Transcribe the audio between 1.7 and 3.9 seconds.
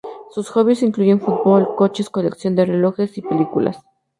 coches, colección de relojes y ver películas.